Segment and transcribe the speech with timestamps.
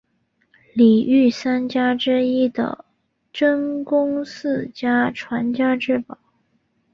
[0.73, 2.85] 里御三家之一的
[3.31, 6.17] 真宫寺家传家之宝。